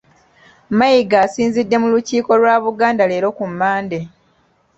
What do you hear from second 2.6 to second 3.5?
Buganda leero ku